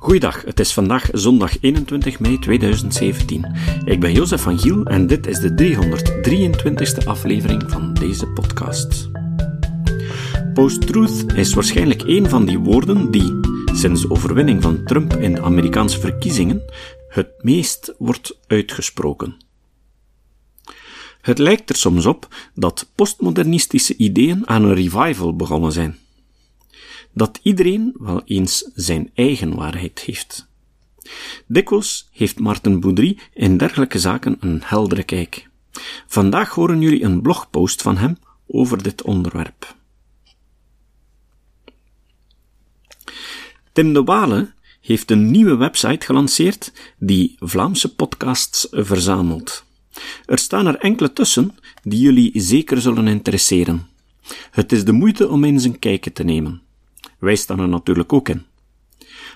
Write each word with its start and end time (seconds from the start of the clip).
Goeiedag, 0.00 0.42
het 0.44 0.60
is 0.60 0.72
vandaag 0.72 1.08
zondag 1.12 1.60
21 1.60 2.20
mei 2.20 2.38
2017. 2.38 3.56
Ik 3.84 4.00
ben 4.00 4.12
Jozef 4.12 4.42
van 4.42 4.58
Giel 4.58 4.84
en 4.84 5.06
dit 5.06 5.26
is 5.26 5.38
de 5.38 5.54
323ste 5.54 7.06
aflevering 7.06 7.62
van 7.66 7.94
deze 7.94 8.26
podcast. 8.26 9.10
Post-truth 10.54 11.32
is 11.34 11.54
waarschijnlijk 11.54 12.02
een 12.02 12.28
van 12.28 12.44
die 12.44 12.58
woorden 12.58 13.10
die, 13.10 13.40
sinds 13.72 14.02
de 14.02 14.10
overwinning 14.10 14.62
van 14.62 14.84
Trump 14.84 15.16
in 15.16 15.34
de 15.34 15.42
Amerikaanse 15.42 16.00
verkiezingen, 16.00 16.62
het 17.08 17.30
meest 17.40 17.94
wordt 17.98 18.38
uitgesproken. 18.46 19.36
Het 21.20 21.38
lijkt 21.38 21.70
er 21.70 21.76
soms 21.76 22.06
op 22.06 22.28
dat 22.54 22.90
postmodernistische 22.94 23.96
ideeën 23.96 24.48
aan 24.48 24.64
een 24.64 24.74
revival 24.74 25.36
begonnen 25.36 25.72
zijn 25.72 25.98
dat 27.12 27.40
iedereen 27.42 27.94
wel 27.98 28.22
eens 28.24 28.70
zijn 28.74 29.10
eigen 29.14 29.54
waarheid 29.54 30.00
heeft. 30.00 30.48
Dikwijls 31.46 32.08
heeft 32.12 32.38
Martin 32.38 32.80
Boudry 32.80 33.18
in 33.32 33.56
dergelijke 33.56 33.98
zaken 33.98 34.36
een 34.40 34.60
heldere 34.64 35.02
kijk. 35.02 35.48
Vandaag 36.06 36.54
horen 36.54 36.80
jullie 36.80 37.02
een 37.02 37.22
blogpost 37.22 37.82
van 37.82 37.96
hem 37.96 38.16
over 38.46 38.82
dit 38.82 39.02
onderwerp. 39.02 39.74
Tim 43.72 43.92
de 43.92 44.02
Wale 44.02 44.52
heeft 44.80 45.10
een 45.10 45.30
nieuwe 45.30 45.56
website 45.56 46.06
gelanceerd 46.06 46.72
die 46.98 47.36
Vlaamse 47.38 47.94
podcasts 47.94 48.66
verzamelt. 48.70 49.64
Er 50.26 50.38
staan 50.38 50.66
er 50.66 50.78
enkele 50.78 51.12
tussen 51.12 51.54
die 51.82 52.00
jullie 52.00 52.30
zeker 52.34 52.80
zullen 52.80 53.08
interesseren. 53.08 53.88
Het 54.50 54.72
is 54.72 54.84
de 54.84 54.92
moeite 54.92 55.28
om 55.28 55.44
eens 55.44 55.64
een 55.64 55.78
kijkje 55.78 56.12
te 56.12 56.24
nemen. 56.24 56.62
Wij 57.20 57.36
staan 57.36 57.60
er 57.60 57.68
natuurlijk 57.68 58.12
ook 58.12 58.28
in. 58.28 58.46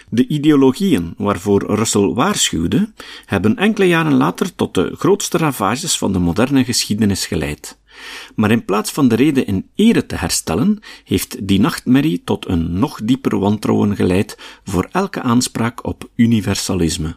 De 0.09 0.27
ideologieën 0.27 1.13
waarvoor 1.17 1.75
Russell 1.75 2.13
waarschuwde, 2.13 2.93
hebben 3.25 3.55
enkele 3.55 3.87
jaren 3.87 4.13
later 4.13 4.55
tot 4.55 4.73
de 4.73 4.95
grootste 4.95 5.37
ravages 5.37 5.97
van 5.97 6.13
de 6.13 6.19
moderne 6.19 6.63
geschiedenis 6.63 7.25
geleid. 7.25 7.79
Maar 8.35 8.51
in 8.51 8.65
plaats 8.65 8.91
van 8.91 9.07
de 9.07 9.15
reden 9.15 9.45
in 9.45 9.69
ere 9.75 10.05
te 10.05 10.15
herstellen, 10.15 10.79
heeft 11.03 11.47
die 11.47 11.59
nachtmerrie 11.59 12.21
tot 12.23 12.47
een 12.47 12.79
nog 12.79 12.99
dieper 13.03 13.39
wantrouwen 13.39 13.95
geleid 13.95 14.37
voor 14.63 14.89
elke 14.91 15.21
aanspraak 15.21 15.85
op 15.85 16.09
universalisme. 16.15 17.15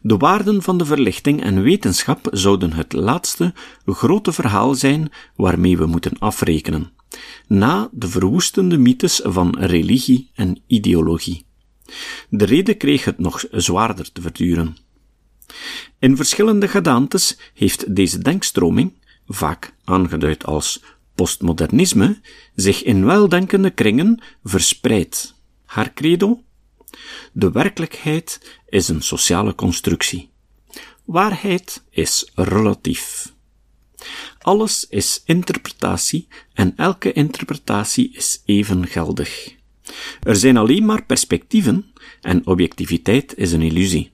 De 0.00 0.16
waarden 0.16 0.62
van 0.62 0.78
de 0.78 0.84
verlichting 0.84 1.42
en 1.42 1.62
wetenschap 1.62 2.28
zouden 2.30 2.72
het 2.72 2.92
laatste 2.92 3.54
grote 3.86 4.32
verhaal 4.32 4.74
zijn 4.74 5.12
waarmee 5.36 5.78
we 5.78 5.86
moeten 5.86 6.18
afrekenen, 6.18 6.90
na 7.46 7.88
de 7.92 8.08
verwoestende 8.08 8.78
mythes 8.78 9.20
van 9.24 9.58
religie 9.58 10.30
en 10.34 10.62
ideologie. 10.66 11.46
De 12.28 12.44
reden 12.44 12.76
kreeg 12.76 13.04
het 13.04 13.18
nog 13.18 13.44
zwaarder 13.50 14.12
te 14.12 14.20
verduren. 14.20 14.76
In 15.98 16.16
verschillende 16.16 16.68
gedaantes 16.68 17.38
heeft 17.54 17.94
deze 17.94 18.18
denkstroming, 18.18 18.92
vaak 19.26 19.74
aangeduid 19.84 20.46
als 20.46 20.82
postmodernisme, 21.14 22.20
zich 22.54 22.82
in 22.82 23.04
weldenkende 23.04 23.70
kringen 23.70 24.22
verspreid. 24.44 25.34
Haar 25.64 25.94
credo? 25.94 26.42
De 27.32 27.50
werkelijkheid 27.50 28.58
is 28.68 28.88
een 28.88 29.02
sociale 29.02 29.54
constructie. 29.54 30.30
Waarheid 31.04 31.84
is 31.90 32.30
relatief. 32.34 33.32
Alles 34.38 34.86
is 34.88 35.22
interpretatie 35.24 36.28
en 36.52 36.72
elke 36.76 37.12
interpretatie 37.12 38.12
is 38.12 38.42
even 38.44 38.86
geldig. 38.86 39.56
Er 40.22 40.36
zijn 40.36 40.56
alleen 40.56 40.84
maar 40.84 41.04
perspectieven 41.04 41.92
en 42.20 42.46
objectiviteit 42.46 43.36
is 43.36 43.52
een 43.52 43.62
illusie. 43.62 44.12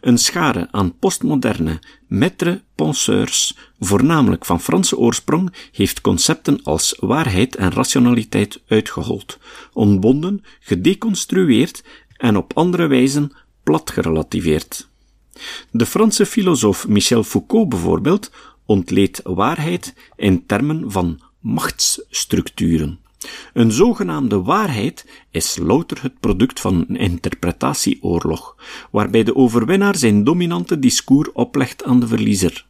Een 0.00 0.18
schare 0.18 0.68
aan 0.70 0.98
postmoderne 0.98 1.80
maître 2.08 2.60
penseurs, 2.74 3.56
voornamelijk 3.78 4.44
van 4.44 4.60
Franse 4.60 4.98
oorsprong, 4.98 5.52
heeft 5.72 6.00
concepten 6.00 6.62
als 6.62 6.96
waarheid 7.00 7.56
en 7.56 7.72
rationaliteit 7.72 8.62
uitgehold, 8.66 9.38
ontbonden, 9.72 10.44
gedeconstrueerd 10.60 11.84
en 12.22 12.36
op 12.36 12.52
andere 12.54 12.86
wijzen 12.86 13.32
plat 13.62 13.90
gerelativeerd. 13.90 14.88
De 15.70 15.86
Franse 15.86 16.26
filosoof 16.26 16.88
Michel 16.88 17.24
Foucault 17.24 17.68
bijvoorbeeld 17.68 18.30
ontleed 18.66 19.20
waarheid 19.24 19.94
in 20.16 20.46
termen 20.46 20.90
van 20.90 21.20
machtsstructuren. 21.40 22.98
Een 23.52 23.72
zogenaamde 23.72 24.42
waarheid 24.42 25.06
is 25.30 25.56
louter 25.56 26.02
het 26.02 26.20
product 26.20 26.60
van 26.60 26.84
een 26.88 26.96
interpretatieoorlog, 26.96 28.56
waarbij 28.90 29.22
de 29.24 29.36
overwinnaar 29.36 29.96
zijn 29.96 30.24
dominante 30.24 30.78
discours 30.78 31.32
oplegt 31.32 31.84
aan 31.84 32.00
de 32.00 32.06
verliezer. 32.06 32.66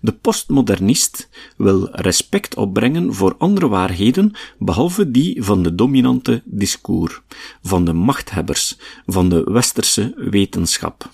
De 0.00 0.12
postmodernist 0.12 1.28
wil 1.56 1.88
respect 1.90 2.54
opbrengen 2.54 3.14
voor 3.14 3.34
andere 3.38 3.68
waarheden 3.68 4.32
behalve 4.58 5.10
die 5.10 5.42
van 5.42 5.62
de 5.62 5.74
dominante 5.74 6.42
discours, 6.44 7.20
van 7.62 7.84
de 7.84 7.92
machthebbers, 7.92 8.76
van 9.06 9.28
de 9.28 9.42
westerse 9.44 10.14
wetenschap. 10.16 11.10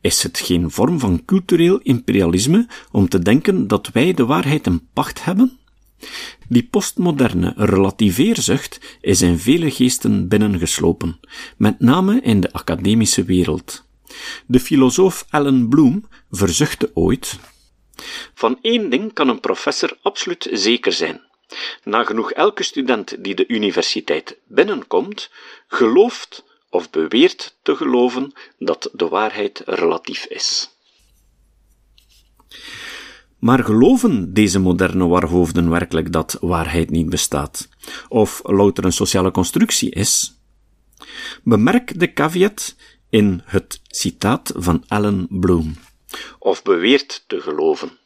Is 0.00 0.22
het 0.22 0.38
geen 0.38 0.70
vorm 0.70 0.98
van 0.98 1.24
cultureel 1.24 1.78
imperialisme 1.78 2.68
om 2.90 3.08
te 3.08 3.18
denken 3.18 3.66
dat 3.66 3.88
wij 3.92 4.14
de 4.14 4.26
waarheid 4.26 4.66
in 4.66 4.88
pacht 4.92 5.24
hebben? 5.24 5.58
Die 6.48 6.62
postmoderne 6.62 7.52
relativeerzucht 7.56 8.98
is 9.00 9.22
in 9.22 9.38
vele 9.38 9.70
geesten 9.70 10.28
binnengeslopen, 10.28 11.20
met 11.56 11.80
name 11.80 12.20
in 12.20 12.40
de 12.40 12.52
academische 12.52 13.24
wereld. 13.24 13.86
De 14.46 14.60
filosoof 14.60 15.26
Alan 15.30 15.68
Bloom 15.68 16.04
verzuchtte 16.30 16.90
ooit 16.94 17.38
Van 18.34 18.58
één 18.62 18.90
ding 18.90 19.12
kan 19.12 19.28
een 19.28 19.40
professor 19.40 19.98
absoluut 20.02 20.48
zeker 20.52 20.92
zijn. 20.92 21.20
Nagenoeg 21.84 22.32
elke 22.32 22.62
student 22.62 23.24
die 23.24 23.34
de 23.34 23.48
universiteit 23.48 24.38
binnenkomt, 24.46 25.30
gelooft 25.68 26.44
of 26.70 26.90
beweert 26.90 27.56
te 27.62 27.76
geloven 27.76 28.32
dat 28.58 28.90
de 28.92 29.08
waarheid 29.08 29.62
relatief 29.64 30.24
is. 30.24 30.70
Maar 33.38 33.64
geloven 33.64 34.32
deze 34.32 34.58
moderne 34.58 35.06
warhoofden 35.06 35.70
werkelijk 35.70 36.12
dat 36.12 36.36
waarheid 36.40 36.90
niet 36.90 37.08
bestaat? 37.08 37.68
Of 38.08 38.40
louter 38.44 38.84
een 38.84 38.92
sociale 38.92 39.30
constructie 39.30 39.90
is? 39.90 40.38
Bemerk 41.42 42.00
de 42.00 42.12
caveat 42.12 42.76
in 43.10 43.42
het 43.44 43.80
citaat 43.86 44.52
van 44.56 44.84
Alan 44.88 45.26
Bloom. 45.30 45.76
Of 46.38 46.62
beweert 46.62 47.24
te 47.26 47.40
geloven. 47.40 47.97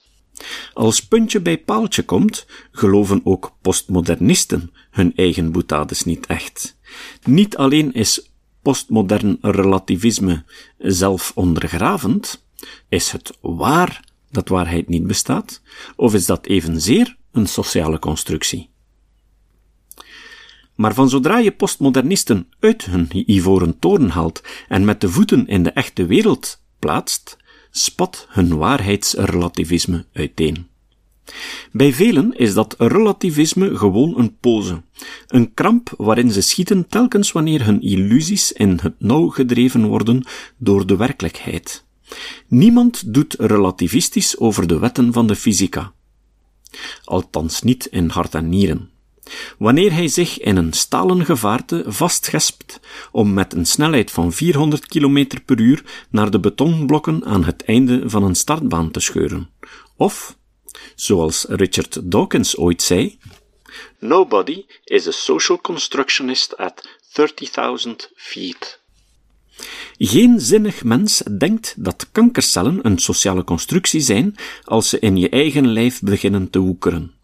Als 0.75 1.07
puntje 1.07 1.41
bij 1.41 1.59
paaltje 1.59 2.03
komt, 2.03 2.47
geloven 2.71 3.21
ook 3.25 3.53
postmodernisten 3.61 4.73
hun 4.91 5.13
eigen 5.17 5.53
boetades 5.53 6.05
niet 6.05 6.27
echt. 6.27 6.77
Niet 7.23 7.57
alleen 7.57 7.93
is 7.93 8.31
postmodern 8.63 9.39
relativisme 9.41 10.45
zelf 10.79 11.33
ondergravend, 11.35 12.45
is 12.89 13.11
het 13.11 13.39
waar 13.41 14.05
dat 14.31 14.49
waarheid 14.49 14.89
niet 14.89 15.07
bestaat, 15.07 15.63
of 15.97 16.15
is 16.15 16.27
dat 16.27 16.47
evenzeer 16.47 17.17
een 17.33 17.47
sociale 17.47 17.99
constructie? 17.99 18.71
Maar 20.75 20.95
van 20.95 21.09
zodra 21.09 21.39
je 21.39 21.53
postmodernisten 21.53 22.49
uit 22.61 22.85
hun 22.85 23.09
ivoren 23.31 23.79
toren 23.79 24.09
haalt 24.09 24.43
en 24.69 24.85
met 24.85 25.01
de 25.01 25.09
voeten 25.09 25.47
in 25.47 25.63
de 25.63 25.71
echte 25.71 26.07
wereld 26.07 26.61
plaatst, 26.79 27.37
spat 27.73 28.27
hun 28.29 28.57
waarheidsrelativisme 28.57 30.05
uiteen. 30.13 30.67
Bij 31.73 31.93
velen 31.93 32.37
is 32.37 32.55
dat 32.55 32.75
relativisme 32.79 33.77
gewoon 33.77 34.19
een 34.19 34.37
pose, 34.37 34.83
een 35.27 35.55
kramp 35.55 35.95
waarin 35.97 36.31
ze 36.31 36.41
schieten 36.41 36.89
telkens 36.89 37.33
wanneer 37.33 37.65
hun 37.65 37.83
illusies 37.83 38.53
in 38.53 38.79
het 38.83 38.95
nauw 38.99 39.29
gedreven 39.29 39.87
worden 39.87 40.25
door 40.57 40.87
de 40.87 40.97
werkelijkheid. 40.97 41.85
Niemand 42.47 43.15
doet 43.15 43.35
relativistisch 43.39 44.39
over 44.39 44.67
de 44.67 44.79
wetten 44.79 45.13
van 45.13 45.27
de 45.27 45.37
fysica. 45.37 45.93
Althans 47.05 47.63
niet 47.63 47.87
in 47.87 48.09
hart 48.09 48.35
en 48.35 48.49
nieren. 48.49 48.92
Wanneer 49.59 49.93
hij 49.93 50.09
zich 50.09 50.39
in 50.39 50.57
een 50.57 50.73
stalen 50.73 51.25
gevaarte 51.25 51.85
vastgespt 51.87 52.81
om 53.13 53.33
met 53.35 53.53
een 53.53 53.67
snelheid 53.67 54.11
van 54.11 54.33
400 54.33 54.87
km 54.87 55.27
per 55.45 55.61
uur 55.61 56.07
naar 56.11 56.31
de 56.31 56.41
betonblokken 56.41 57.25
aan 57.25 57.45
het 57.45 57.65
einde 57.65 58.03
van 58.11 58.23
een 58.23 58.35
startbaan 58.35 58.91
te 58.91 59.01
scheuren. 59.01 59.51
Of, 59.97 60.37
zoals 60.95 61.45
Richard 61.49 62.11
Dawkins 62.11 62.57
ooit 62.57 62.83
zei, 62.83 63.19
Nobody 63.99 64.65
is 64.85 65.07
a 65.07 65.11
social 65.11 65.61
constructionist 65.61 66.57
at 66.57 66.89
30.000 67.87 67.93
feet. 68.15 68.81
Geen 69.99 70.41
zinnig 70.41 70.85
mens 70.85 71.23
denkt 71.39 71.75
dat 71.79 72.09
kankercellen 72.13 72.79
een 72.83 72.99
sociale 72.99 73.45
constructie 73.45 74.01
zijn 74.01 74.35
als 74.65 74.89
ze 74.89 74.99
in 74.99 75.17
je 75.17 75.29
eigen 75.29 75.73
lijf 75.73 76.01
beginnen 76.01 76.51
te 76.51 76.59
woekeren. 76.59 77.15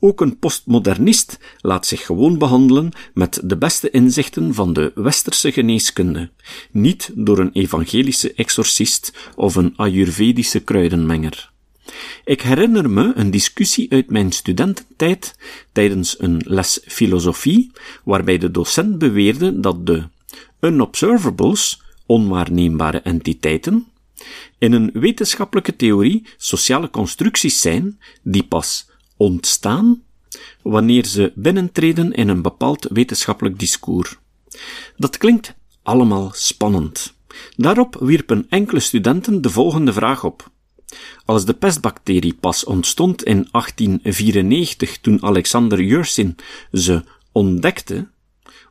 Ook 0.00 0.20
een 0.20 0.38
postmodernist 0.38 1.38
laat 1.60 1.86
zich 1.86 2.06
gewoon 2.06 2.38
behandelen 2.38 2.92
met 3.14 3.40
de 3.44 3.56
beste 3.56 3.90
inzichten 3.90 4.54
van 4.54 4.72
de 4.72 4.92
westerse 4.94 5.52
geneeskunde, 5.52 6.30
niet 6.70 7.10
door 7.14 7.38
een 7.38 7.52
evangelische 7.52 8.32
exorcist 8.34 9.12
of 9.34 9.54
een 9.54 9.72
ayurvedische 9.76 10.60
kruidenmenger. 10.60 11.50
Ik 12.24 12.42
herinner 12.42 12.90
me 12.90 13.12
een 13.14 13.30
discussie 13.30 13.90
uit 13.90 14.10
mijn 14.10 14.32
studententijd 14.32 15.36
tijdens 15.72 16.20
een 16.20 16.42
les 16.44 16.80
filosofie, 16.86 17.70
waarbij 18.04 18.38
de 18.38 18.50
docent 18.50 18.98
beweerde 18.98 19.60
dat 19.60 19.86
de 19.86 20.08
unobservables, 20.60 21.82
onwaarneembare 22.06 22.98
entiteiten, 22.98 23.86
in 24.58 24.72
een 24.72 24.90
wetenschappelijke 24.92 25.76
theorie 25.76 26.26
sociale 26.36 26.90
constructies 26.90 27.60
zijn 27.60 28.00
die 28.22 28.44
pas 28.44 28.88
ontstaan 29.16 30.02
wanneer 30.62 31.06
ze 31.06 31.32
binnentreden 31.34 32.12
in 32.12 32.28
een 32.28 32.42
bepaald 32.42 32.86
wetenschappelijk 32.90 33.58
discours. 33.58 34.16
Dat 34.96 35.16
klinkt 35.16 35.54
allemaal 35.82 36.30
spannend. 36.34 37.14
Daarop 37.56 37.96
wierpen 38.00 38.46
enkele 38.48 38.80
studenten 38.80 39.42
de 39.42 39.50
volgende 39.50 39.92
vraag 39.92 40.24
op. 40.24 40.50
Als 41.24 41.44
de 41.44 41.54
pestbacterie 41.54 42.34
pas 42.34 42.64
ontstond 42.64 43.24
in 43.24 43.48
1894 43.50 44.98
toen 44.98 45.22
Alexander 45.22 45.82
Yersin 45.82 46.36
ze 46.72 47.04
ontdekte, 47.32 48.08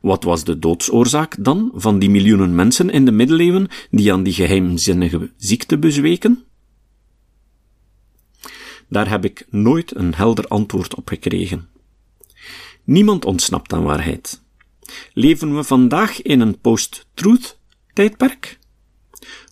wat 0.00 0.24
was 0.24 0.44
de 0.44 0.58
doodsoorzaak 0.58 1.36
dan 1.38 1.70
van 1.74 1.98
die 1.98 2.10
miljoenen 2.10 2.54
mensen 2.54 2.90
in 2.90 3.04
de 3.04 3.12
middeleeuwen 3.12 3.68
die 3.90 4.12
aan 4.12 4.22
die 4.22 4.32
geheimzinnige 4.32 5.30
ziekte 5.36 5.78
bezweken? 5.78 6.44
Daar 8.88 9.08
heb 9.08 9.24
ik 9.24 9.46
nooit 9.50 9.96
een 9.96 10.14
helder 10.14 10.46
antwoord 10.48 10.94
op 10.94 11.08
gekregen. 11.08 11.68
Niemand 12.84 13.24
ontsnapt 13.24 13.72
aan 13.72 13.82
waarheid. 13.82 14.42
Leven 15.12 15.56
we 15.56 15.64
vandaag 15.64 16.22
in 16.22 16.40
een 16.40 16.58
post-truth 16.58 17.58
tijdperk? 17.92 18.58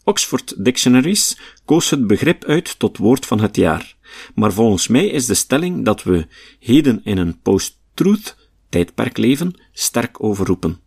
Oxford 0.04 0.64
Dictionaries 0.64 1.38
koos 1.64 1.90
het 1.90 2.06
begrip 2.06 2.44
uit 2.44 2.78
tot 2.78 2.98
woord 2.98 3.26
van 3.26 3.40
het 3.40 3.56
jaar, 3.56 3.96
maar 4.34 4.52
volgens 4.52 4.88
mij 4.88 5.06
is 5.06 5.26
de 5.26 5.34
stelling 5.34 5.84
dat 5.84 6.02
we 6.02 6.26
heden 6.58 7.00
in 7.04 7.18
een 7.18 7.40
post-truth 7.40 8.36
tijdperk 8.68 9.16
leven 9.16 9.60
sterk 9.72 10.22
overroepen. 10.24 10.80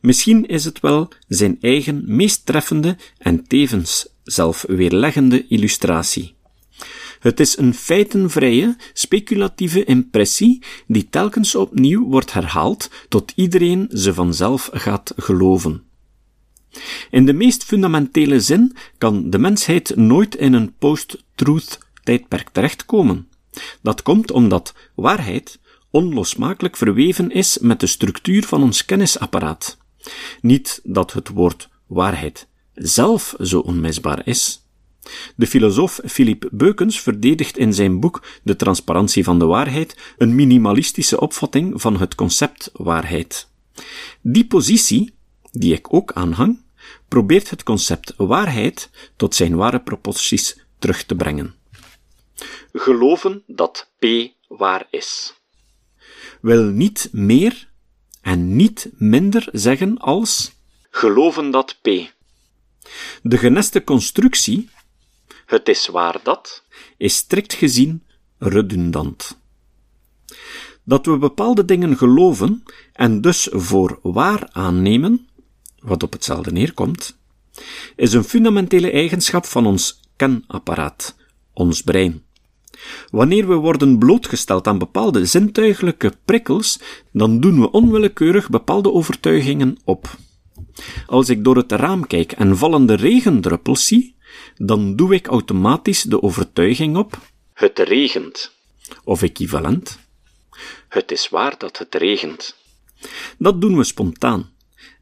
Misschien 0.00 0.46
is 0.46 0.64
het 0.64 0.80
wel 0.80 1.08
zijn 1.28 1.58
eigen 1.60 2.02
meest 2.06 2.46
treffende 2.46 2.96
en 3.18 3.44
tevens 3.46 4.08
zelfweerleggende 4.22 5.46
illustratie. 5.46 6.34
Het 7.20 7.40
is 7.40 7.58
een 7.58 7.74
feitenvrije, 7.74 8.76
speculatieve 8.92 9.84
impressie 9.84 10.62
die 10.86 11.08
telkens 11.10 11.54
opnieuw 11.54 12.08
wordt 12.08 12.32
herhaald 12.32 12.90
tot 13.08 13.32
iedereen 13.34 13.88
ze 13.92 14.14
vanzelf 14.14 14.70
gaat 14.72 15.12
geloven. 15.16 15.82
In 17.10 17.26
de 17.26 17.32
meest 17.32 17.64
fundamentele 17.64 18.40
zin 18.40 18.76
kan 18.98 19.30
de 19.30 19.38
mensheid 19.38 19.96
nooit 19.96 20.34
in 20.34 20.52
een 20.52 20.74
post-truth 20.78 21.78
tijdperk 22.02 22.48
terechtkomen. 22.48 23.28
Dat 23.82 24.02
komt 24.02 24.30
omdat 24.30 24.74
waarheid 24.94 25.58
onlosmakelijk 25.90 26.76
verweven 26.76 27.30
is 27.30 27.58
met 27.58 27.80
de 27.80 27.86
structuur 27.86 28.44
van 28.44 28.62
ons 28.62 28.84
kennisapparaat. 28.84 29.78
Niet 30.40 30.80
dat 30.84 31.12
het 31.12 31.28
woord 31.28 31.68
waarheid 31.86 32.48
zelf 32.74 33.34
zo 33.40 33.58
onmisbaar 33.58 34.26
is. 34.26 34.59
De 35.36 35.46
filosoof 35.46 36.00
Philippe 36.06 36.48
Beukens 36.50 37.00
verdedigt 37.00 37.58
in 37.58 37.74
zijn 37.74 38.00
boek 38.00 38.22
De 38.42 38.56
transparantie 38.56 39.24
van 39.24 39.38
de 39.38 39.44
waarheid 39.44 40.14
een 40.18 40.34
minimalistische 40.34 41.20
opvatting 41.20 41.80
van 41.80 41.96
het 41.96 42.14
concept 42.14 42.70
waarheid. 42.72 43.48
Die 44.20 44.46
positie, 44.46 45.14
die 45.52 45.74
ik 45.74 45.94
ook 45.94 46.12
aanhang, 46.12 46.62
probeert 47.08 47.50
het 47.50 47.62
concept 47.62 48.14
waarheid 48.16 48.90
tot 49.16 49.34
zijn 49.34 49.56
ware 49.56 49.80
proporties 49.80 50.60
terug 50.78 51.04
te 51.04 51.14
brengen. 51.14 51.54
Geloven 52.72 53.42
dat 53.46 53.90
P 53.98 54.06
waar 54.48 54.86
is. 54.90 55.34
Wil 56.40 56.64
niet 56.64 57.08
meer 57.12 57.68
en 58.20 58.56
niet 58.56 58.90
minder 58.92 59.48
zeggen 59.52 59.98
als 59.98 60.52
geloven 60.90 61.50
dat 61.50 61.78
P. 61.82 61.88
De 63.22 63.38
geneste 63.38 63.84
constructie 63.84 64.68
het 65.50 65.68
is 65.68 65.86
waar 65.86 66.20
dat, 66.22 66.62
is 66.96 67.16
strikt 67.16 67.52
gezien 67.52 68.02
redundant. 68.38 69.38
Dat 70.84 71.06
we 71.06 71.18
bepaalde 71.18 71.64
dingen 71.64 71.96
geloven 71.96 72.62
en 72.92 73.20
dus 73.20 73.48
voor 73.50 73.98
waar 74.02 74.48
aannemen, 74.52 75.28
wat 75.78 76.02
op 76.02 76.12
hetzelfde 76.12 76.52
neerkomt, 76.52 77.18
is 77.96 78.12
een 78.12 78.24
fundamentele 78.24 78.90
eigenschap 78.90 79.44
van 79.44 79.66
ons 79.66 80.00
kenapparaat, 80.16 81.16
ons 81.52 81.82
brein. 81.82 82.22
Wanneer 83.10 83.48
we 83.48 83.54
worden 83.54 83.98
blootgesteld 83.98 84.66
aan 84.66 84.78
bepaalde 84.78 85.26
zintuigelijke 85.26 86.12
prikkels, 86.24 86.80
dan 87.12 87.40
doen 87.40 87.60
we 87.60 87.70
onwillekeurig 87.70 88.50
bepaalde 88.50 88.92
overtuigingen 88.92 89.78
op. 89.84 90.16
Als 91.06 91.28
ik 91.28 91.44
door 91.44 91.56
het 91.56 91.72
raam 91.72 92.06
kijk 92.06 92.32
en 92.32 92.56
vallende 92.56 92.94
regendruppels 92.94 93.86
zie, 93.86 94.16
dan 94.56 94.96
doe 94.96 95.14
ik 95.14 95.26
automatisch 95.26 96.02
de 96.02 96.22
overtuiging 96.22 96.96
op: 96.96 97.18
het 97.52 97.78
regent. 97.78 98.52
Of 99.04 99.22
equivalent: 99.22 99.98
het 100.88 101.10
is 101.10 101.28
waar 101.28 101.54
dat 101.58 101.78
het 101.78 101.94
regent. 101.94 102.56
Dat 103.38 103.60
doen 103.60 103.76
we 103.76 103.84
spontaan, 103.84 104.50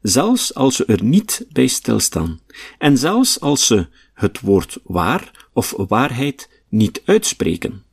zelfs 0.01 0.53
als 0.53 0.77
we 0.77 0.85
er 0.85 1.03
niet 1.03 1.45
bij 1.51 1.67
stilstaan, 1.67 2.39
en 2.77 2.97
zelfs 2.97 3.39
als 3.39 3.67
ze 3.67 3.87
het 4.13 4.39
woord 4.39 4.77
waar 4.83 5.47
of 5.53 5.73
waarheid 5.77 6.49
niet 6.69 7.01
uitspreken. 7.05 7.83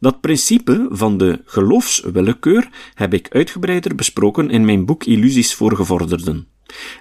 Dat 0.00 0.20
principe 0.20 0.86
van 0.90 1.18
de 1.18 1.42
geloofswillekeur 1.44 2.68
heb 2.94 3.14
ik 3.14 3.28
uitgebreider 3.30 3.94
besproken 3.94 4.50
in 4.50 4.64
mijn 4.64 4.84
boek 4.84 5.04
Illusies 5.04 5.54
voor 5.54 5.76
gevorderden. 5.76 6.48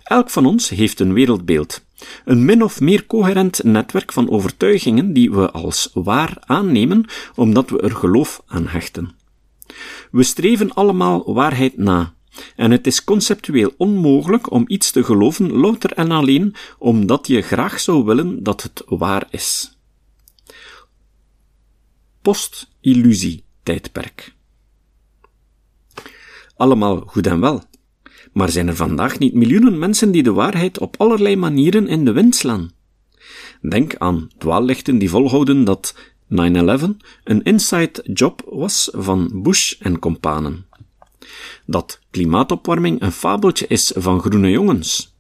Elk 0.04 0.30
van 0.30 0.46
ons 0.46 0.70
heeft 0.70 1.00
een 1.00 1.14
wereldbeeld, 1.14 1.86
een 2.26 2.46
min 2.46 2.64
of 2.64 2.80
meer 2.80 3.06
coherent 3.06 3.64
netwerk 3.64 4.14
van 4.14 4.30
overtuigingen 4.30 5.14
die 5.14 5.32
we 5.32 5.52
als 5.52 5.90
waar 5.94 6.38
aannemen 6.40 7.06
omdat 7.36 7.70
we 7.70 7.82
er 7.82 7.96
geloof 7.96 8.42
aan 8.48 8.68
hechten. 8.68 9.16
We 10.12 10.24
streven 10.24 10.74
allemaal 10.74 11.34
waarheid 11.34 11.78
na, 11.78 12.14
en 12.56 12.72
het 12.72 12.88
is 12.88 13.04
conceptueel 13.04 13.74
onmogelijk 13.78 14.52
om 14.52 14.64
iets 14.68 14.92
te 14.92 15.04
geloven 15.04 15.52
louter 15.52 15.92
en 15.94 16.12
alleen 16.12 16.56
omdat 16.78 17.28
je 17.28 17.42
graag 17.42 17.80
zou 17.80 18.04
willen 18.04 18.44
dat 18.44 18.64
het 18.64 18.84
waar 18.86 19.28
is. 19.30 19.78
Post-illusie 22.22 23.44
tijdperk. 23.64 24.36
Allemaal 26.56 27.00
goed 27.00 27.28
en 27.28 27.40
wel. 27.40 27.64
Maar 28.38 28.50
zijn 28.50 28.68
er 28.68 28.76
vandaag 28.76 29.20
niet 29.20 29.34
miljoenen 29.34 29.80
mensen 29.80 30.12
die 30.12 30.24
de 30.24 30.32
waarheid 30.32 30.80
op 30.80 30.96
allerlei 30.98 31.36
manieren 31.36 31.88
in 31.88 32.06
de 32.06 32.12
wind 32.12 32.36
slaan? 32.36 32.72
Denk 33.62 33.96
aan 33.96 34.30
dwaallichten 34.38 34.98
die 34.98 35.10
volhouden 35.10 35.64
dat 35.64 35.96
9-11 35.96 35.98
een 37.24 37.44
inside 37.44 38.04
job 38.14 38.42
was 38.50 38.90
van 38.94 39.30
Bush 39.34 39.74
en 39.80 40.00
companen. 40.00 40.66
Dat 41.66 42.00
klimaatopwarming 42.12 43.02
een 43.02 43.12
fabeltje 43.12 43.68
is 43.68 43.92
van 43.96 44.20
groene 44.20 44.50
jongens. 44.50 45.16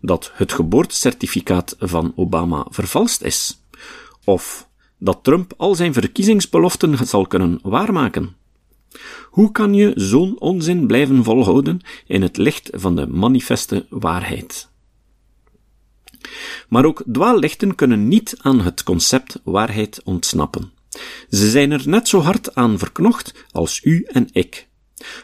Dat 0.00 0.30
het 0.34 0.52
geboortecertificaat 0.52 1.76
van 1.78 2.12
Obama 2.16 2.66
vervalst 2.70 3.22
is. 3.22 3.60
Of 4.24 4.68
dat 4.98 5.18
Trump 5.22 5.54
al 5.56 5.74
zijn 5.74 5.92
verkiezingsbeloften 5.92 7.06
zal 7.06 7.26
kunnen 7.26 7.58
waarmaken. 7.62 8.36
Hoe 9.30 9.52
kan 9.52 9.74
je 9.74 9.92
zo'n 9.94 10.40
onzin 10.40 10.86
blijven 10.86 11.24
volhouden 11.24 11.80
in 12.06 12.22
het 12.22 12.36
licht 12.36 12.68
van 12.72 12.96
de 12.96 13.06
manifeste 13.06 13.86
waarheid? 13.90 14.68
Maar 16.68 16.84
ook 16.84 17.02
dwaallichten 17.12 17.74
kunnen 17.74 18.08
niet 18.08 18.36
aan 18.38 18.60
het 18.60 18.82
concept 18.82 19.40
waarheid 19.44 20.00
ontsnappen. 20.04 20.72
Ze 21.30 21.50
zijn 21.50 21.70
er 21.70 21.88
net 21.88 22.08
zo 22.08 22.20
hard 22.20 22.54
aan 22.54 22.78
verknocht 22.78 23.46
als 23.50 23.80
u 23.84 24.02
en 24.08 24.28
ik. 24.32 24.68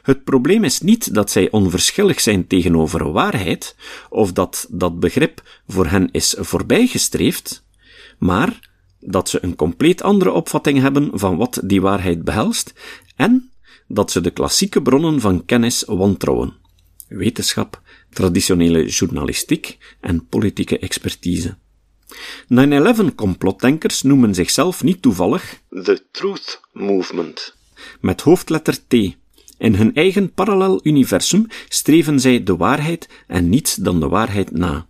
Het 0.03 0.25
probleem 0.25 0.65
is 0.65 0.81
niet 0.81 1.15
dat 1.15 1.31
zij 1.31 1.51
onverschillig 1.51 2.21
zijn 2.21 2.47
tegenover 2.47 3.13
waarheid, 3.13 3.77
of 4.11 4.33
dat 4.33 4.67
dat 4.71 5.01
begrip 5.01 5.63
voor 5.67 5.87
hen 5.87 6.09
is 6.11 6.35
voorbijgestreefd, 6.39 7.65
maar 8.19 8.71
dat 9.01 9.29
ze 9.29 9.39
een 9.43 9.57
compleet 9.57 10.03
andere 10.03 10.33
opvatting 10.33 10.81
hebben 10.81 11.11
van 11.13 11.37
wat 11.37 11.61
die 11.65 11.81
waarheid 11.81 12.25
behelst 12.25 12.73
en 13.17 13.52
dat 13.93 14.11
ze 14.11 14.21
de 14.21 14.31
klassieke 14.31 14.83
bronnen 14.83 15.21
van 15.21 15.45
kennis 15.45 15.85
wantrouwen. 15.87 16.55
Wetenschap, 17.09 17.81
traditionele 18.11 18.87
journalistiek 18.87 19.79
en 20.01 20.27
politieke 20.27 20.79
expertise. 20.79 21.57
9-11 23.11 23.15
complotdenkers 23.15 24.03
noemen 24.03 24.35
zichzelf 24.35 24.83
niet 24.83 25.03
toevallig 25.03 25.61
The 25.69 26.03
Truth 26.11 26.61
Movement, 26.73 27.55
met 28.01 28.21
hoofdletter 28.21 28.87
T. 28.87 28.95
In 29.59 29.75
hun 29.75 29.95
eigen 29.95 30.33
parallel 30.33 30.81
universum 30.83 31.47
streven 31.69 32.21
zij 32.21 32.43
de 32.43 32.57
waarheid 32.57 33.09
en 33.27 33.49
niets 33.49 33.75
dan 33.75 34.01
de 34.01 34.09
waarheid 34.09 34.51
na. 34.51 34.87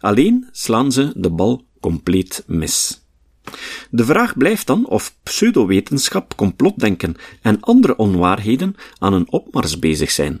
Alleen 0.00 0.48
slaan 0.52 0.92
ze 0.92 1.12
de 1.14 1.30
bal 1.30 1.64
compleet 1.80 2.44
mis. 2.46 3.05
De 3.90 4.04
vraag 4.04 4.36
blijft 4.36 4.66
dan 4.66 4.86
of 4.86 5.16
pseudowetenschap, 5.22 6.36
complotdenken 6.36 7.14
en 7.42 7.60
andere 7.60 7.96
onwaarheden 7.96 8.76
aan 8.98 9.12
een 9.12 9.30
opmars 9.30 9.78
bezig 9.78 10.10
zijn. 10.10 10.40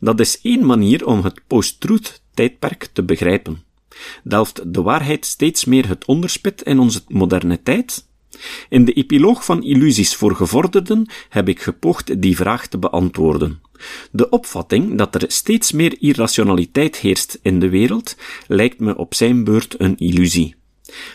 Dat 0.00 0.20
is 0.20 0.40
één 0.40 0.66
manier 0.66 1.06
om 1.06 1.24
het 1.24 1.40
post-truth 1.46 2.22
tijdperk 2.34 2.88
te 2.92 3.02
begrijpen. 3.02 3.62
Delft 4.22 4.74
de 4.74 4.82
waarheid 4.82 5.26
steeds 5.26 5.64
meer 5.64 5.88
het 5.88 6.04
onderspit 6.04 6.62
in 6.62 6.78
onze 6.78 7.02
moderne 7.08 7.62
tijd? 7.62 8.06
In 8.68 8.84
de 8.84 8.92
epiloog 8.92 9.44
van 9.44 9.62
Illusies 9.62 10.16
voor 10.16 10.36
gevorderden 10.36 11.10
heb 11.28 11.48
ik 11.48 11.60
gepoogd 11.60 12.22
die 12.22 12.36
vraag 12.36 12.66
te 12.66 12.78
beantwoorden. 12.78 13.60
De 14.10 14.28
opvatting 14.28 14.98
dat 14.98 15.14
er 15.14 15.24
steeds 15.26 15.72
meer 15.72 15.96
irrationaliteit 16.00 16.96
heerst 16.96 17.38
in 17.42 17.60
de 17.60 17.68
wereld 17.68 18.16
lijkt 18.46 18.78
me 18.80 18.96
op 18.96 19.14
zijn 19.14 19.44
beurt 19.44 19.74
een 19.80 19.96
illusie. 19.96 20.57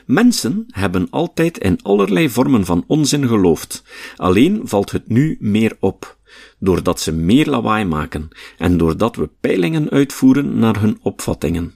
Mensen 0.05 0.65
hebben 0.69 1.09
altijd 1.09 1.57
in 1.57 1.79
allerlei 1.81 2.29
vormen 2.29 2.65
van 2.65 2.83
onzin 2.87 3.27
geloofd, 3.27 3.83
alleen 4.15 4.61
valt 4.63 4.91
het 4.91 5.07
nu 5.07 5.37
meer 5.39 5.77
op, 5.79 6.17
doordat 6.59 6.99
ze 6.99 7.11
meer 7.11 7.45
lawaai 7.45 7.85
maken 7.85 8.27
en 8.57 8.77
doordat 8.77 9.15
we 9.15 9.29
peilingen 9.39 9.89
uitvoeren 9.89 10.59
naar 10.59 10.79
hun 10.79 10.97
opvattingen. 11.01 11.73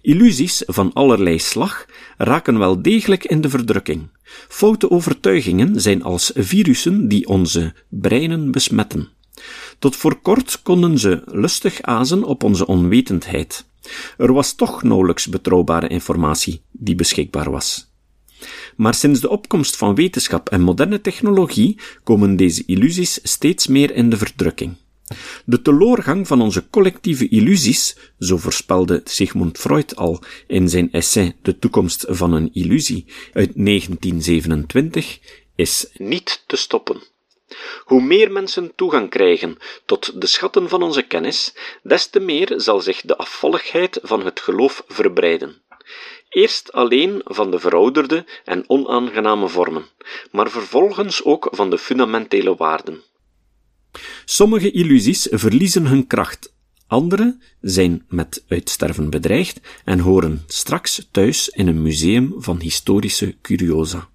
Illusies 0.00 0.62
van 0.66 0.92
allerlei 0.92 1.38
slag 1.38 1.86
raken 2.16 2.58
wel 2.58 2.82
degelijk 2.82 3.24
in 3.24 3.40
de 3.40 3.48
verdrukking. 3.48 4.08
Foute 4.48 4.90
overtuigingen 4.90 5.80
zijn 5.80 6.02
als 6.02 6.30
virussen 6.34 7.08
die 7.08 7.26
onze 7.26 7.74
breinen 7.88 8.50
besmetten. 8.50 9.08
Tot 9.78 9.96
voor 9.96 10.20
kort 10.20 10.62
konden 10.62 10.98
ze 10.98 11.22
lustig 11.24 11.82
azen 11.82 12.24
op 12.24 12.42
onze 12.42 12.66
onwetendheid. 12.66 13.67
Er 14.16 14.32
was 14.32 14.54
toch 14.54 14.82
nauwelijks 14.82 15.26
betrouwbare 15.26 15.88
informatie 15.88 16.62
die 16.70 16.94
beschikbaar 16.94 17.50
was. 17.50 17.88
Maar 18.76 18.94
sinds 18.94 19.20
de 19.20 19.28
opkomst 19.28 19.76
van 19.76 19.94
wetenschap 19.94 20.48
en 20.48 20.60
moderne 20.60 21.00
technologie 21.00 21.78
komen 22.04 22.36
deze 22.36 22.62
illusies 22.66 23.20
steeds 23.22 23.66
meer 23.66 23.94
in 23.94 24.10
de 24.10 24.16
verdrukking. 24.16 24.76
De 25.44 25.62
teloorgang 25.62 26.26
van 26.26 26.40
onze 26.40 26.66
collectieve 26.70 27.28
illusies, 27.28 27.96
zo 28.18 28.36
voorspelde 28.36 29.00
Sigmund 29.04 29.58
Freud 29.58 29.96
al 29.96 30.22
in 30.46 30.68
zijn 30.68 30.92
essay 30.92 31.36
De 31.42 31.58
toekomst 31.58 32.04
van 32.08 32.32
een 32.32 32.50
illusie 32.52 33.04
uit 33.32 33.52
1927, 33.54 35.18
is 35.54 35.86
niet 35.96 36.44
te 36.46 36.56
stoppen. 36.56 37.02
Hoe 37.84 38.02
meer 38.02 38.32
mensen 38.32 38.74
toegang 38.74 39.10
krijgen 39.10 39.56
tot 39.84 40.20
de 40.20 40.26
schatten 40.26 40.68
van 40.68 40.82
onze 40.82 41.02
kennis, 41.02 41.54
des 41.82 42.06
te 42.06 42.20
meer 42.20 42.54
zal 42.56 42.80
zich 42.80 43.00
de 43.00 43.16
afvalligheid 43.16 43.98
van 44.02 44.24
het 44.24 44.40
geloof 44.40 44.84
verbreiden. 44.86 45.62
Eerst 46.28 46.72
alleen 46.72 47.20
van 47.24 47.50
de 47.50 47.58
verouderde 47.58 48.24
en 48.44 48.64
onaangename 48.66 49.48
vormen, 49.48 49.86
maar 50.30 50.50
vervolgens 50.50 51.24
ook 51.24 51.48
van 51.50 51.70
de 51.70 51.78
fundamentele 51.78 52.54
waarden. 52.54 53.02
Sommige 54.24 54.70
illusies 54.70 55.26
verliezen 55.30 55.86
hun 55.86 56.06
kracht, 56.06 56.52
andere 56.86 57.38
zijn 57.60 58.04
met 58.08 58.44
uitsterven 58.48 59.10
bedreigd 59.10 59.60
en 59.84 59.98
horen 59.98 60.44
straks 60.46 61.08
thuis 61.10 61.48
in 61.48 61.66
een 61.66 61.82
museum 61.82 62.34
van 62.36 62.60
historische 62.60 63.36
curiosa. 63.40 64.08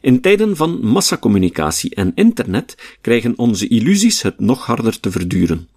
In 0.00 0.20
tijden 0.20 0.56
van 0.56 0.86
massacommunicatie 0.86 1.94
en 1.94 2.12
internet 2.14 2.96
krijgen 3.00 3.38
onze 3.38 3.68
illusies 3.68 4.22
het 4.22 4.40
nog 4.40 4.66
harder 4.66 5.00
te 5.00 5.10
verduren. 5.10 5.68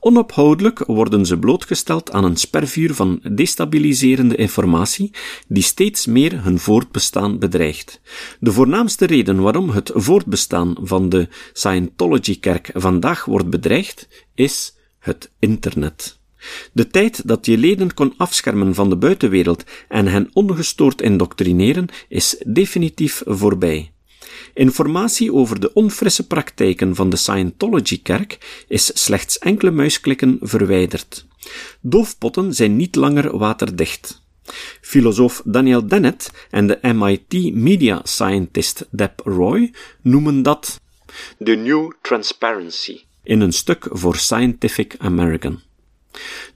Onophoudelijk 0.00 0.78
worden 0.86 1.26
ze 1.26 1.38
blootgesteld 1.38 2.12
aan 2.12 2.24
een 2.24 2.36
spervuur 2.36 2.94
van 2.94 3.20
destabiliserende 3.34 4.36
informatie 4.36 5.10
die 5.48 5.62
steeds 5.62 6.06
meer 6.06 6.42
hun 6.42 6.58
voortbestaan 6.58 7.38
bedreigt. 7.38 8.00
De 8.40 8.52
voornaamste 8.52 9.06
reden 9.06 9.40
waarom 9.40 9.70
het 9.70 9.90
voortbestaan 9.94 10.76
van 10.80 11.08
de 11.08 11.28
Scientology-kerk 11.52 12.70
vandaag 12.74 13.24
wordt 13.24 13.50
bedreigd, 13.50 14.08
is 14.34 14.74
het 14.98 15.30
internet. 15.38 16.18
De 16.72 16.86
tijd 16.86 17.28
dat 17.28 17.46
je 17.46 17.58
leden 17.58 17.94
kon 17.94 18.14
afschermen 18.16 18.74
van 18.74 18.88
de 18.90 18.96
buitenwereld 18.96 19.64
en 19.88 20.06
hen 20.06 20.30
ongestoord 20.32 21.02
indoctrineren 21.02 21.88
is 22.08 22.42
definitief 22.46 23.22
voorbij. 23.24 23.92
Informatie 24.54 25.32
over 25.32 25.60
de 25.60 25.72
onfrisse 25.72 26.26
praktijken 26.26 26.94
van 26.94 27.10
de 27.10 27.16
Scientology-kerk 27.16 28.64
is 28.68 28.90
slechts 29.04 29.38
enkele 29.38 29.70
muisklikken 29.70 30.38
verwijderd. 30.40 31.26
Doofpotten 31.80 32.54
zijn 32.54 32.76
niet 32.76 32.94
langer 32.94 33.38
waterdicht. 33.38 34.22
Filosoof 34.80 35.42
Daniel 35.44 35.86
Dennett 35.86 36.30
en 36.50 36.66
de 36.66 36.78
MIT 36.82 37.54
media 37.54 38.00
scientist 38.02 38.86
Deb 38.90 39.20
Roy 39.24 39.72
noemen 40.02 40.42
dat 40.42 40.80
The 41.38 41.54
New 41.54 41.92
Transparency 42.02 43.00
in 43.22 43.40
een 43.40 43.52
stuk 43.52 43.86
voor 43.90 44.16
Scientific 44.16 44.94
American. 44.98 45.60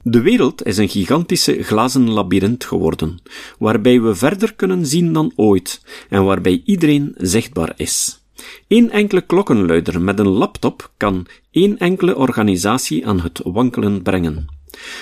De 0.03 0.21
wereld 0.21 0.65
is 0.65 0.77
een 0.77 0.88
gigantische 0.88 1.62
glazen 1.62 2.11
labyrint 2.11 2.65
geworden, 2.65 3.19
waarbij 3.59 4.00
we 4.00 4.15
verder 4.15 4.55
kunnen 4.55 4.87
zien 4.87 5.12
dan 5.12 5.33
ooit 5.37 5.83
en 6.09 6.25
waarbij 6.25 6.62
iedereen 6.65 7.15
zichtbaar 7.17 7.73
is. 7.77 8.21
Eén 8.69 8.91
enkele 8.91 9.21
klokkenluider 9.21 10.00
met 10.00 10.19
een 10.19 10.29
laptop 10.29 10.91
kan 10.97 11.27
één 11.50 11.79
enkele 11.79 12.17
organisatie 12.17 13.07
aan 13.07 13.21
het 13.21 13.41
wankelen 13.45 14.03
brengen. 14.03 14.58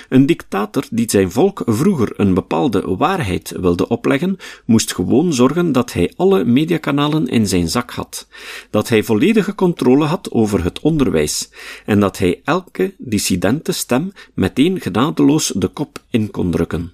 Een 0.09 0.27
dictator 0.27 0.85
die 0.91 1.11
zijn 1.11 1.31
volk 1.31 1.63
vroeger 1.67 2.13
een 2.17 2.35
bepaalde 2.35 2.97
waarheid 2.97 3.55
wilde 3.61 3.89
opleggen, 3.89 4.37
moest 4.65 4.95
gewoon 4.95 5.33
zorgen 5.33 5.73
dat 5.73 5.93
hij 5.93 6.13
alle 6.17 6.45
mediakanalen 6.45 7.27
in 7.27 7.47
zijn 7.47 7.69
zak 7.69 7.91
had, 7.91 8.29
dat 8.71 8.89
hij 8.89 9.03
volledige 9.03 9.55
controle 9.55 10.05
had 10.05 10.31
over 10.31 10.65
het 10.65 10.81
onderwijs 10.81 11.51
en 11.85 12.01
dat 12.01 12.19
hij 12.19 12.41
elke 12.45 12.95
dissidente 12.99 13.73
stem 13.73 14.13
meteen 14.35 14.81
genadeloos 14.81 15.53
de 15.55 15.69
kop 15.69 16.03
in 16.11 16.31
kon 16.31 16.51
drukken. 16.51 16.93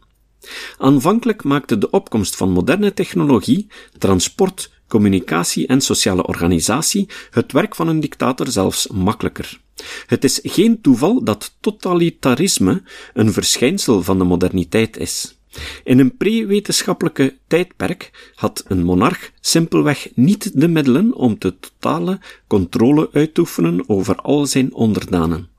Aanvankelijk 0.79 1.45
maakte 1.45 1.79
de 1.79 1.91
opkomst 1.91 2.37
van 2.37 2.51
moderne 2.51 2.95
technologie, 2.95 3.67
transport, 3.99 4.71
communicatie 4.93 5.67
en 5.67 5.81
sociale 5.81 6.27
organisatie 6.27 7.09
het 7.31 7.53
werk 7.53 7.75
van 7.75 7.89
een 7.89 8.01
dictator 8.01 8.49
zelfs 8.49 8.87
makkelijker. 8.87 9.61
Het 10.07 10.25
is 10.25 10.41
geen 10.43 10.81
toeval 10.81 11.25
dat 11.25 11.57
totalitarisme 11.61 12.83
een 13.15 13.33
verschijnsel 13.33 14.03
van 14.03 14.19
de 14.19 14.25
moderniteit 14.25 14.97
is. 14.97 15.37
In 15.85 15.99
een 15.99 16.17
pre-wetenschappelijke 16.17 17.37
tijdperk 17.47 18.33
had 18.35 18.65
een 18.69 18.83
monarch 18.83 19.31
simpelweg 19.41 20.09
niet 20.15 20.61
de 20.61 20.69
middelen 20.69 21.15
om 21.15 21.37
de 21.39 21.55
totale 21.59 22.21
controle 22.47 23.09
uit 23.13 23.35
te 23.35 23.41
oefenen 23.41 23.89
over 23.89 24.17
al 24.17 24.47
zijn 24.47 24.75
onderdanen. 24.75 25.52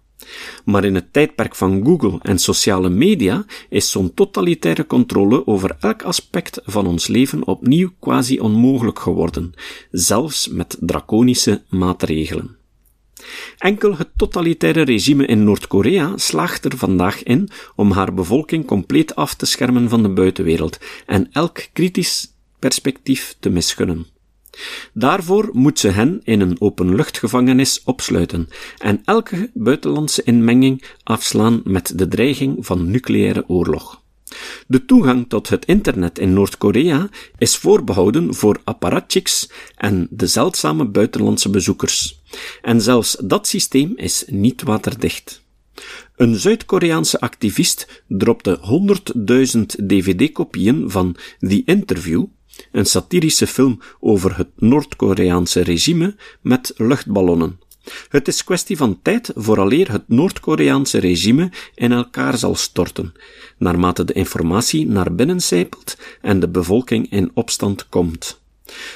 Maar 0.66 0.84
in 0.84 0.96
het 0.96 1.14
tijdperk 1.14 1.56
van 1.56 1.86
Google 1.86 2.20
en 2.22 2.40
sociale 2.40 2.90
media 2.90 3.46
is 3.70 3.92
zo'n 3.92 4.14
totalitaire 4.14 4.86
controle 4.86 5.48
over 5.48 5.76
elk 5.80 6.04
aspect 6.04 6.62
van 6.64 6.88
ons 6.88 7.08
leven 7.08 7.48
opnieuw 7.48 7.90
quasi 8.00 8.40
onmogelijk 8.40 9.00
geworden, 9.00 9.54
zelfs 9.92 10.48
met 10.48 10.78
draconische 10.80 11.62
maatregelen. 11.70 12.58
Enkel 13.58 13.98
het 13.98 14.10
totalitaire 14.16 14.82
regime 14.82 15.26
in 15.26 15.44
Noord-Korea 15.44 16.18
slaagt 16.18 16.66
er 16.66 16.78
vandaag 16.78 17.24
in 17.24 17.50
om 17.76 17.92
haar 17.92 18.14
bevolking 18.14 18.66
compleet 18.66 19.16
af 19.16 19.36
te 19.36 19.46
schermen 19.46 19.90
van 19.90 20.04
de 20.04 20.10
buitenwereld 20.10 20.80
en 21.06 21.30
elk 21.32 21.68
kritisch 21.74 22.34
perspectief 22.60 23.36
te 23.40 23.50
misgunnen. 23.50 24.13
Daarvoor 24.94 25.50
moet 25.52 25.80
ze 25.80 25.88
hen 25.88 26.22
in 26.24 26.42
een 26.42 26.62
openluchtgevangenis 26.62 27.82
opsluiten 27.84 28.48
en 28.78 29.02
elke 29.06 29.52
buitenlandse 29.54 30.24
inmenging 30.24 30.84
afslaan 31.04 31.62
met 31.64 31.94
de 31.96 32.08
dreiging 32.08 32.66
van 32.66 32.92
nucleaire 32.92 33.44
oorlog. 33.48 34.02
De 34.68 34.86
toegang 34.86 35.30
tot 35.30 35.50
het 35.50 35.66
internet 35.66 36.20
in 36.20 36.34
Noord-Korea 36.34 37.10
is 37.38 37.56
voorbehouden 37.56 38.34
voor 38.34 38.62
apparatchiks 38.64 39.50
en 39.76 40.08
de 40.10 40.28
zeldzame 40.28 40.86
buitenlandse 40.86 41.50
bezoekers. 41.50 42.22
En 42.62 42.82
zelfs 42.82 43.18
dat 43.24 43.48
systeem 43.48 43.94
is 43.96 44.24
niet 44.28 44.62
waterdicht. 44.62 45.42
Een 46.16 46.36
Zuid-Koreaanse 46.36 47.20
activist 47.20 48.04
dropte 48.08 48.60
100.000 49.58 49.86
dvd-kopieën 49.86 50.92
van 50.92 51.16
The 51.40 51.62
Interview, 51.66 52.26
een 52.72 52.86
satirische 52.86 53.48
film 53.48 53.80
over 54.00 54.38
het 54.38 54.50
Noord-Koreaanse 54.56 55.62
regime 55.62 56.16
met 56.42 56.74
luchtballonnen. 56.78 57.60
Het 58.10 58.28
is 58.28 58.44
kwestie 58.44 58.78
van 58.78 59.00
tijd 59.02 59.32
vooraleer 59.36 59.92
het 59.92 60.04
Noord-Koreaanse 60.08 60.98
regime 60.98 61.52
in 61.76 61.92
elkaar 61.92 62.38
zal 62.38 62.56
storten, 62.56 63.14
naarmate 63.58 64.04
de 64.04 64.14
informatie 64.14 64.88
naar 64.88 65.16
binnen 65.16 65.42
zijpelt 65.42 65.98
en 66.22 66.40
de 66.40 66.50
bevolking 66.50 67.12
in 67.12 67.32
opstand 67.34 67.90
komt. 67.90 68.42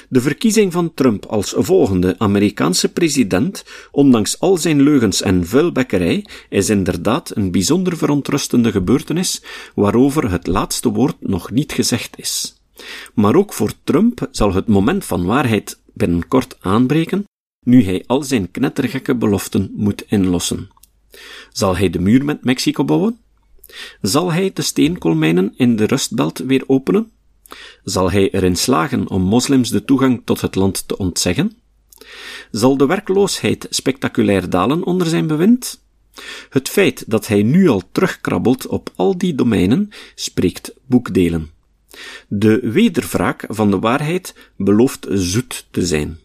De 0.10 0.22
verkiezing 0.22 0.74
van 0.74 0.94
Trump 0.94 1.26
als 1.26 1.54
volgende 1.58 2.16
Amerikaanse 2.18 2.90
president, 2.90 3.66
ondanks 3.92 4.40
al 4.40 4.58
zijn 4.58 4.82
leugens 4.82 5.22
en 5.22 5.48
vuilbekkerij, 5.48 6.26
is 6.50 6.70
inderdaad 6.70 7.36
een 7.36 7.52
bijzonder 7.52 7.98
verontrustende 7.98 8.72
gebeurtenis 8.72 9.42
waarover 9.76 10.32
het 10.32 10.48
laatste 10.48 10.90
woord 10.90 11.16
nog 11.20 11.52
niet 11.52 11.72
gezegd 11.72 12.20
is. 12.20 12.57
Maar 13.14 13.36
ook 13.36 13.54
voor 13.54 13.72
Trump 13.84 14.28
zal 14.32 14.54
het 14.54 14.68
moment 14.68 15.06
van 15.06 15.26
waarheid 15.26 15.80
binnenkort 15.94 16.58
aanbreken, 16.60 17.26
nu 17.66 17.84
hij 17.84 18.04
al 18.08 18.24
zijn 18.24 18.52
knettergekke 18.52 19.16
beloften 19.16 19.72
moet 19.76 20.04
inlossen. 20.08 20.70
Zal 21.52 21.78
hij 21.78 21.90
de 21.90 22.00
muur 22.00 22.26
met 22.26 22.44
Mexico 22.44 22.86
bouwen? 22.86 23.20
Zal 24.02 24.32
hij 24.32 24.52
de 24.54 24.62
steenkoolmijnen 24.62 25.54
in 25.56 25.76
de 25.76 25.86
rustbelt 25.86 26.38
weer 26.38 26.64
openen? 26.68 27.12
Zal 27.84 28.12
hij 28.12 28.32
erin 28.32 28.56
slagen 28.56 29.10
om 29.10 29.22
moslims 29.22 29.70
de 29.70 29.86
toegang 29.86 30.22
tot 30.26 30.42
het 30.42 30.56
land 30.56 30.88
te 30.88 30.98
ontzeggen? 30.98 31.58
Zal 32.52 32.78
de 32.78 32.86
werkloosheid 32.86 33.68
spectaculair 33.70 34.50
dalen 34.50 34.84
onder 34.84 35.08
zijn 35.08 35.28
bewind? 35.28 35.86
Het 36.50 36.70
feit 36.70 37.04
dat 37.08 37.28
hij 37.28 37.44
nu 37.44 37.68
al 37.68 37.84
terugkrabbelt 37.92 38.68
op 38.68 38.92
al 38.96 39.18
die 39.18 39.36
domeinen 39.36 39.90
spreekt 40.16 40.74
boekdelen. 40.86 41.52
De 42.28 42.60
wedervraak 42.72 43.46
van 43.48 43.72
de 43.72 43.80
waarheid 43.80 44.52
belooft 44.56 45.06
zoet 45.10 45.68
te 45.72 45.86
zijn. 45.86 46.20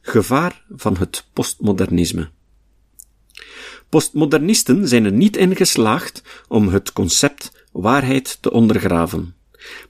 Gevaar 0.00 0.64
van 0.68 0.96
het 0.96 1.26
postmodernisme. 1.32 2.30
Postmodernisten 3.88 4.88
zijn 4.88 5.04
er 5.04 5.12
niet 5.12 5.36
in 5.36 5.56
geslaagd 5.56 6.22
om 6.48 6.68
het 6.68 6.92
concept 6.92 7.66
waarheid 7.72 8.38
te 8.40 8.50
ondergraven. 8.50 9.34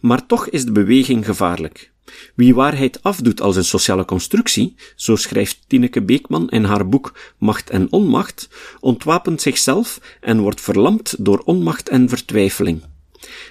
Maar 0.00 0.26
toch 0.26 0.48
is 0.48 0.64
de 0.64 0.72
beweging 0.72 1.24
gevaarlijk. 1.24 1.90
Wie 2.34 2.54
waarheid 2.54 3.02
afdoet 3.02 3.40
als 3.40 3.56
een 3.56 3.64
sociale 3.64 4.04
constructie, 4.04 4.74
zo 4.96 5.16
schrijft 5.16 5.58
Tineke 5.66 6.02
Beekman 6.02 6.48
in 6.50 6.64
haar 6.64 6.88
boek 6.88 7.18
Macht 7.38 7.70
en 7.70 7.92
Onmacht, 7.92 8.48
ontwapent 8.80 9.42
zichzelf 9.42 10.00
en 10.20 10.40
wordt 10.40 10.60
verlamd 10.60 11.14
door 11.18 11.38
onmacht 11.38 11.88
en 11.88 12.08
vertwijfeling. 12.08 12.82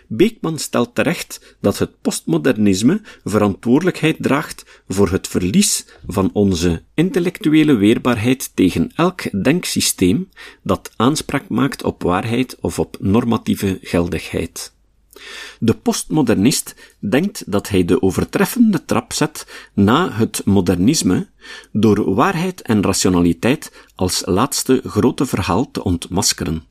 Beekman 0.07 0.59
stelt 0.59 0.95
terecht 0.95 1.57
dat 1.61 1.77
het 1.77 2.01
postmodernisme 2.01 3.01
verantwoordelijkheid 3.23 4.15
draagt 4.19 4.81
voor 4.87 5.09
het 5.09 5.27
verlies 5.27 5.85
van 6.07 6.29
onze 6.33 6.83
intellectuele 6.93 7.75
weerbaarheid 7.75 8.55
tegen 8.55 8.91
elk 8.95 9.43
denksysteem 9.43 10.29
dat 10.63 10.91
aanspraak 10.95 11.49
maakt 11.49 11.83
op 11.83 12.03
waarheid 12.03 12.57
of 12.59 12.79
op 12.79 12.97
normatieve 12.99 13.77
geldigheid. 13.81 14.75
De 15.59 15.73
postmodernist 15.73 16.75
denkt 16.99 17.43
dat 17.51 17.69
hij 17.69 17.85
de 17.85 18.01
overtreffende 18.01 18.85
trap 18.85 19.13
zet 19.13 19.69
na 19.73 20.11
het 20.11 20.41
modernisme 20.45 21.27
door 21.71 22.15
waarheid 22.15 22.61
en 22.61 22.83
rationaliteit 22.83 23.71
als 23.95 24.21
laatste 24.25 24.81
grote 24.85 25.25
verhaal 25.25 25.71
te 25.71 25.83
ontmaskeren. 25.83 26.63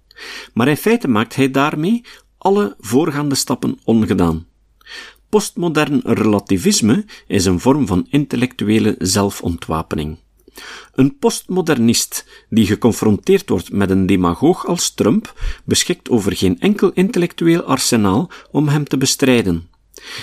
Maar 0.52 0.68
in 0.68 0.76
feite 0.76 1.08
maakt 1.08 1.34
hij 1.36 1.50
daarmee 1.50 2.04
alle 2.38 2.74
voorgaande 2.80 3.34
stappen 3.34 3.78
ongedaan. 3.84 4.46
Postmodern 5.28 6.00
relativisme 6.04 7.04
is 7.26 7.44
een 7.44 7.60
vorm 7.60 7.86
van 7.86 8.06
intellectuele 8.10 8.94
zelfontwapening. 8.98 10.18
Een 10.94 11.18
postmodernist 11.18 12.26
die 12.48 12.66
geconfronteerd 12.66 13.48
wordt 13.48 13.72
met 13.72 13.90
een 13.90 14.06
demagoog 14.06 14.66
als 14.66 14.94
Trump 14.94 15.34
beschikt 15.64 16.08
over 16.08 16.36
geen 16.36 16.60
enkel 16.60 16.90
intellectueel 16.94 17.62
arsenaal 17.62 18.30
om 18.50 18.68
hem 18.68 18.84
te 18.84 18.96
bestrijden. 18.96 19.68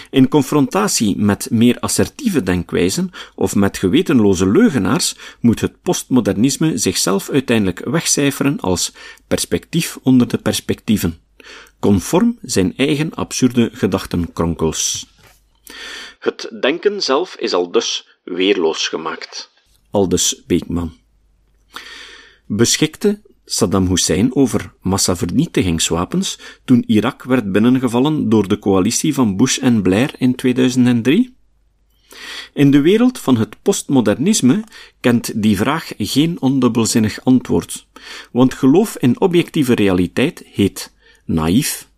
In 0.09 0.27
confrontatie 0.27 1.17
met 1.17 1.47
meer 1.51 1.79
assertieve 1.79 2.43
denkwijzen 2.43 3.11
of 3.35 3.55
met 3.55 3.77
gewetenloze 3.77 4.47
leugenaars 4.49 5.15
moet 5.39 5.61
het 5.61 5.81
postmodernisme 5.81 6.77
zichzelf 6.77 7.29
uiteindelijk 7.29 7.85
wegcijferen 7.85 8.59
als 8.59 8.93
perspectief 9.27 9.99
onder 10.03 10.27
de 10.27 10.37
perspectieven 10.37 11.21
conform 11.79 12.37
zijn 12.41 12.73
eigen 12.77 13.13
absurde 13.13 13.69
gedachtenkronkels. 13.73 15.07
Het 16.19 16.49
denken 16.61 17.01
zelf 17.01 17.35
is 17.35 17.53
al 17.53 17.71
dus 17.71 18.07
weerloos 18.23 18.87
gemaakt. 18.87 19.52
Aldus 19.93 20.43
Beekman. 20.47 20.91
Beschikte 22.45 23.21
Saddam 23.45 23.87
Hussein 23.87 24.35
over 24.35 24.73
massavernietigingswapens 24.81 26.39
toen 26.65 26.83
Irak 26.87 27.23
werd 27.23 27.51
binnengevallen 27.51 28.29
door 28.29 28.47
de 28.47 28.59
coalitie 28.59 29.13
van 29.13 29.37
Bush 29.37 29.57
en 29.57 29.81
Blair 29.81 30.15
in 30.17 30.35
2003? 30.35 31.35
In 32.53 32.71
de 32.71 32.81
wereld 32.81 33.19
van 33.19 33.37
het 33.37 33.55
postmodernisme 33.61 34.63
kent 34.99 35.41
die 35.41 35.57
vraag 35.57 35.91
geen 35.97 36.41
ondubbelzinnig 36.41 37.25
antwoord, 37.25 37.87
want 38.31 38.53
geloof 38.53 38.97
in 38.97 39.19
objectieve 39.19 39.73
realiteit 39.73 40.43
heet 40.51 40.93
naïef. 41.25 41.91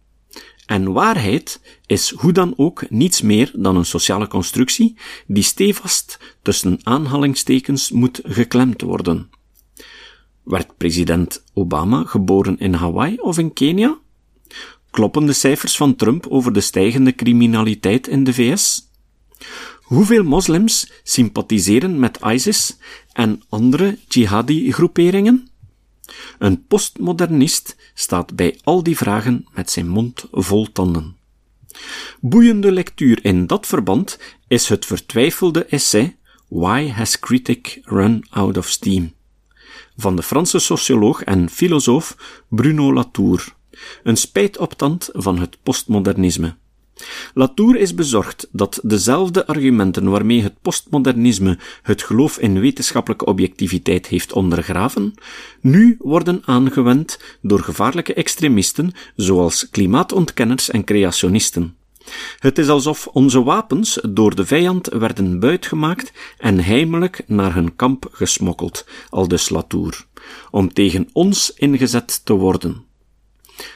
En 0.65 0.91
waarheid 0.91 1.59
is 1.85 2.09
hoe 2.09 2.31
dan 2.31 2.53
ook 2.57 2.89
niets 2.89 3.21
meer 3.21 3.51
dan 3.53 3.75
een 3.75 3.85
sociale 3.85 4.27
constructie 4.27 4.95
die 5.27 5.43
stevast 5.43 6.19
tussen 6.41 6.79
aanhalingstekens 6.83 7.91
moet 7.91 8.19
geklemd 8.23 8.81
worden. 8.81 9.29
Werd 10.43 10.77
president 10.77 11.43
Obama 11.53 12.03
geboren 12.03 12.57
in 12.59 12.73
Hawaii 12.73 13.17
of 13.17 13.37
in 13.37 13.53
Kenia? 13.53 13.97
Kloppen 14.91 15.25
de 15.25 15.33
cijfers 15.33 15.77
van 15.77 15.95
Trump 15.95 16.27
over 16.27 16.53
de 16.53 16.61
stijgende 16.61 17.15
criminaliteit 17.15 18.07
in 18.07 18.23
de 18.23 18.33
VS? 18.33 18.89
Hoeveel 19.81 20.23
moslims 20.23 20.91
sympathiseren 21.03 21.99
met 21.99 22.19
ISIS 22.23 22.77
en 23.13 23.41
andere 23.49 23.97
jihadi-groeperingen? 24.07 25.49
Een 26.39 26.65
postmodernist 26.65 27.75
staat 27.93 28.35
bij 28.35 28.59
al 28.63 28.83
die 28.83 28.97
vragen 28.97 29.45
met 29.53 29.71
zijn 29.71 29.87
mond 29.87 30.25
vol 30.31 30.71
tanden. 30.71 31.17
Boeiende 32.21 32.71
lectuur 32.71 33.25
in 33.25 33.47
dat 33.47 33.67
verband 33.67 34.19
is 34.47 34.69
het 34.69 34.85
vertwijfelde 34.85 35.65
essay 35.65 36.17
Why 36.47 36.87
Has 36.87 37.19
Critic 37.19 37.79
Run 37.83 38.25
Out 38.29 38.57
of 38.57 38.67
Steam? 38.67 39.13
van 39.97 40.15
de 40.15 40.23
Franse 40.23 40.59
socioloog 40.59 41.23
en 41.23 41.49
filosoof 41.49 42.17
Bruno 42.49 42.93
Latour, 42.93 43.55
een 44.03 44.17
spijtoptand 44.17 45.09
van 45.13 45.39
het 45.39 45.57
postmodernisme. 45.63 46.55
Latour 47.33 47.75
is 47.75 47.93
bezorgd 47.93 48.47
dat 48.51 48.79
dezelfde 48.83 49.47
argumenten 49.47 50.09
waarmee 50.09 50.41
het 50.41 50.61
postmodernisme 50.61 51.57
het 51.81 52.03
geloof 52.03 52.37
in 52.37 52.59
wetenschappelijke 52.59 53.25
objectiviteit 53.25 54.07
heeft 54.07 54.33
ondergraven, 54.33 55.13
nu 55.61 55.95
worden 55.99 56.41
aangewend 56.45 57.19
door 57.41 57.59
gevaarlijke 57.59 58.13
extremisten 58.13 58.91
zoals 59.15 59.69
klimaatontkenners 59.69 60.69
en 60.69 60.83
creationisten. 60.83 61.75
Het 62.39 62.57
is 62.57 62.67
alsof 62.67 63.07
onze 63.07 63.43
wapens 63.43 63.99
door 64.09 64.35
de 64.35 64.45
vijand 64.45 64.87
werden 64.87 65.39
buitgemaakt 65.39 66.11
en 66.37 66.59
heimelijk 66.59 67.23
naar 67.27 67.53
hun 67.53 67.75
kamp 67.75 68.07
gesmokkeld, 68.11 68.85
aldus 69.09 69.49
Latour, 69.49 70.05
om 70.51 70.73
tegen 70.73 71.09
ons 71.13 71.53
ingezet 71.55 72.25
te 72.25 72.33
worden. 72.33 72.83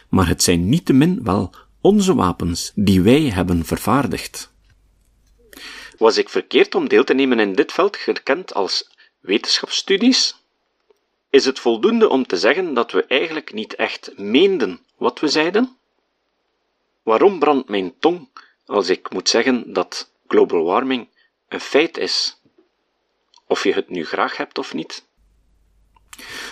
Maar 0.09 0.27
het 0.27 0.43
zijn 0.43 0.69
niettemin 0.69 1.19
wel 1.23 1.53
onze 1.81 2.15
wapens 2.15 2.71
die 2.75 3.01
wij 3.01 3.21
hebben 3.21 3.65
vervaardigd. 3.65 4.51
Was 5.97 6.17
ik 6.17 6.29
verkeerd 6.29 6.75
om 6.75 6.87
deel 6.87 7.03
te 7.03 7.13
nemen 7.13 7.39
in 7.39 7.53
dit 7.53 7.71
veld, 7.71 7.97
gekend 7.97 8.53
als 8.53 8.89
wetenschapsstudies? 9.19 10.35
Is 11.29 11.45
het 11.45 11.59
voldoende 11.59 12.09
om 12.09 12.25
te 12.25 12.37
zeggen 12.37 12.73
dat 12.73 12.91
we 12.91 13.05
eigenlijk 13.05 13.53
niet 13.53 13.75
echt 13.75 14.17
meenden 14.17 14.79
wat 14.97 15.19
we 15.19 15.27
zeiden? 15.27 15.77
Waarom 17.03 17.39
brandt 17.39 17.69
mijn 17.69 17.93
tong 17.99 18.29
als 18.65 18.89
ik 18.89 19.11
moet 19.11 19.29
zeggen 19.29 19.73
dat 19.73 20.11
global 20.27 20.63
warming 20.63 21.07
een 21.47 21.59
feit 21.59 21.97
is, 21.97 22.41
of 23.47 23.63
je 23.63 23.73
het 23.73 23.89
nu 23.89 24.05
graag 24.05 24.37
hebt 24.37 24.57
of 24.57 24.73
niet. 24.73 25.07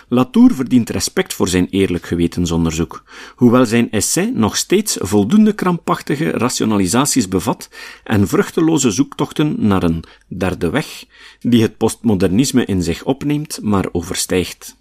Latour 0.09 0.53
verdient 0.53 0.89
respect 0.89 1.33
voor 1.33 1.47
zijn 1.47 1.67
eerlijk 1.69 2.05
gewetensonderzoek, 2.05 3.03
hoewel 3.35 3.65
zijn 3.65 3.91
essay 3.91 4.31
nog 4.33 4.57
steeds 4.57 4.97
voldoende 4.99 5.53
krampachtige 5.53 6.29
rationalisaties 6.29 7.27
bevat 7.27 7.69
en 8.03 8.27
vruchteloze 8.27 8.91
zoektochten 8.91 9.55
naar 9.67 9.83
een 9.83 10.03
derde 10.27 10.69
weg, 10.69 11.05
die 11.39 11.61
het 11.61 11.77
postmodernisme 11.77 12.65
in 12.65 12.83
zich 12.83 13.03
opneemt, 13.03 13.59
maar 13.61 13.85
overstijgt. 13.91 14.75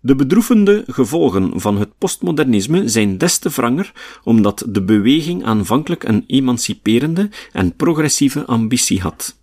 De 0.00 0.14
bedroevende 0.14 0.84
gevolgen 0.86 1.60
van 1.60 1.78
het 1.78 1.98
postmodernisme 1.98 2.88
zijn 2.88 3.18
des 3.18 3.38
te 3.38 3.48
wranger 3.48 3.92
omdat 4.24 4.64
de 4.68 4.82
beweging 4.82 5.44
aanvankelijk 5.44 6.04
een 6.04 6.24
emanciperende 6.26 7.30
en 7.52 7.76
progressieve 7.76 8.44
ambitie 8.44 9.00
had. 9.00 9.36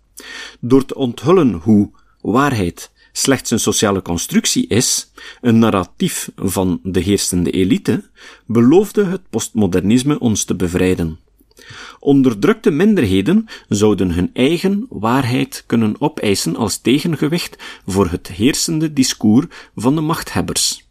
Door 0.60 0.84
te 0.84 0.94
onthullen 0.94 1.52
hoe 1.52 1.90
waarheid 2.20 2.90
slechts 3.12 3.50
een 3.50 3.60
sociale 3.60 4.02
constructie 4.02 4.66
is, 4.66 5.12
een 5.40 5.58
narratief 5.58 6.30
van 6.36 6.80
de 6.82 7.00
heersende 7.00 7.50
elite, 7.50 8.10
beloofde 8.46 9.04
het 9.04 9.20
postmodernisme 9.30 10.18
ons 10.18 10.44
te 10.44 10.54
bevrijden. 10.54 11.18
Onderdrukte 11.98 12.70
minderheden 12.70 13.46
zouden 13.68 14.10
hun 14.10 14.30
eigen 14.32 14.86
waarheid 14.88 15.64
kunnen 15.66 15.96
opeisen 15.98 16.56
als 16.56 16.78
tegengewicht 16.78 17.80
voor 17.86 18.08
het 18.08 18.28
heersende 18.28 18.92
discours 18.92 19.46
van 19.76 19.94
de 19.94 20.00
machthebbers. 20.00 20.86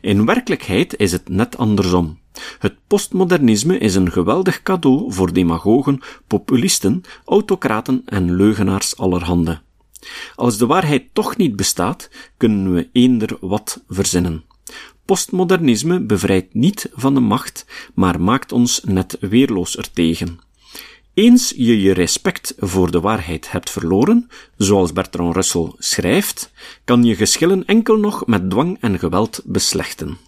In 0.00 0.26
werkelijkheid 0.26 0.98
is 0.98 1.12
het 1.12 1.28
net 1.28 1.56
andersom. 1.56 2.20
Het 2.58 2.74
postmodernisme 2.86 3.78
is 3.78 3.94
een 3.94 4.12
geweldig 4.12 4.62
cadeau 4.62 5.12
voor 5.12 5.32
demagogen, 5.32 6.00
populisten, 6.26 7.02
autocraten 7.24 8.02
en 8.04 8.36
leugenaars 8.36 8.96
allerhande. 8.96 9.60
Als 10.36 10.58
de 10.58 10.66
waarheid 10.66 11.08
toch 11.12 11.36
niet 11.36 11.56
bestaat, 11.56 12.10
kunnen 12.36 12.74
we 12.74 12.88
eender 12.92 13.36
wat 13.40 13.82
verzinnen. 13.88 14.44
Postmodernisme 15.04 16.00
bevrijdt 16.00 16.54
niet 16.54 16.90
van 16.92 17.14
de 17.14 17.20
macht, 17.20 17.66
maar 17.94 18.20
maakt 18.20 18.52
ons 18.52 18.80
net 18.84 19.16
weerloos 19.20 19.76
ertegen. 19.76 20.40
Eens 21.14 21.52
je 21.56 21.80
je 21.80 21.92
respect 21.92 22.54
voor 22.58 22.90
de 22.90 23.00
waarheid 23.00 23.50
hebt 23.50 23.70
verloren, 23.70 24.28
zoals 24.56 24.92
Bertrand 24.92 25.34
Russell 25.34 25.72
schrijft, 25.78 26.52
kan 26.84 27.04
je 27.04 27.16
geschillen 27.16 27.64
enkel 27.64 27.96
nog 27.96 28.26
met 28.26 28.50
dwang 28.50 28.76
en 28.80 28.98
geweld 28.98 29.40
beslechten. 29.44 30.18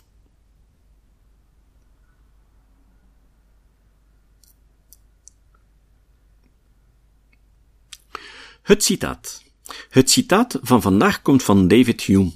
Het 8.62 8.84
citaat. 8.84 9.43
Het 9.88 10.10
citaat 10.10 10.58
van 10.62 10.82
vandaag 10.82 11.22
komt 11.22 11.42
van 11.42 11.68
David 11.68 12.02
Hume. 12.02 12.32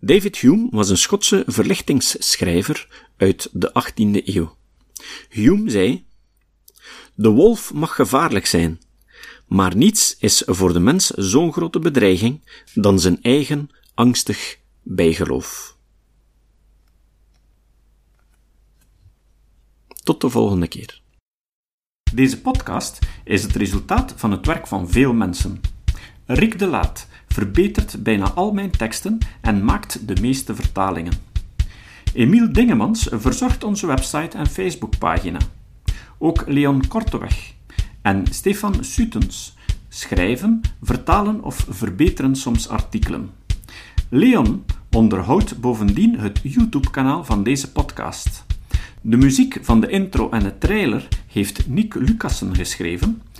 David 0.00 0.36
Hume 0.36 0.68
was 0.70 0.88
een 0.88 0.98
Schotse 0.98 1.42
verlichtingsschrijver 1.46 3.06
uit 3.16 3.48
de 3.52 3.68
18e 3.68 4.24
eeuw. 4.24 4.56
Hume 5.28 5.70
zei: 5.70 6.06
De 7.14 7.28
wolf 7.28 7.72
mag 7.72 7.94
gevaarlijk 7.94 8.46
zijn, 8.46 8.80
maar 9.46 9.76
niets 9.76 10.16
is 10.18 10.42
voor 10.46 10.72
de 10.72 10.80
mens 10.80 11.06
zo'n 11.06 11.52
grote 11.52 11.78
bedreiging 11.78 12.40
dan 12.74 13.00
zijn 13.00 13.22
eigen 13.22 13.70
angstig 13.94 14.58
bijgeloof. 14.82 15.76
Tot 20.02 20.20
de 20.20 20.28
volgende 20.28 20.68
keer. 20.68 21.00
Deze 22.14 22.40
podcast 22.40 22.98
is 23.24 23.42
het 23.42 23.56
resultaat 23.56 24.12
van 24.16 24.30
het 24.30 24.46
werk 24.46 24.66
van 24.66 24.90
veel 24.90 25.12
mensen. 25.12 25.60
Rick 26.30 26.58
de 26.58 26.66
Laat 26.66 27.06
verbetert 27.28 28.02
bijna 28.02 28.30
al 28.30 28.52
mijn 28.52 28.70
teksten 28.70 29.18
en 29.40 29.64
maakt 29.64 30.08
de 30.08 30.20
meeste 30.20 30.54
vertalingen. 30.54 31.12
Emiel 32.14 32.52
Dingemans 32.52 33.08
verzorgt 33.10 33.64
onze 33.64 33.86
website 33.86 34.36
en 34.36 34.46
Facebookpagina. 34.46 35.38
Ook 36.18 36.44
Leon 36.46 36.86
Korteweg 36.86 37.52
en 38.02 38.24
Stefan 38.30 38.84
Sutens 38.84 39.56
schrijven, 39.88 40.60
vertalen 40.82 41.42
of 41.42 41.66
verbeteren 41.68 42.36
soms 42.36 42.68
artikelen. 42.68 43.30
Leon 44.08 44.64
onderhoudt 44.90 45.60
bovendien 45.60 46.18
het 46.18 46.40
YouTube-kanaal 46.42 47.24
van 47.24 47.42
deze 47.42 47.72
podcast. 47.72 48.44
De 49.00 49.16
muziek 49.16 49.58
van 49.62 49.80
de 49.80 49.88
intro 49.88 50.30
en 50.30 50.42
de 50.42 50.58
trailer 50.58 51.08
heeft 51.26 51.68
Nick 51.68 51.94
Lucassen 51.94 52.54
geschreven 52.54 53.22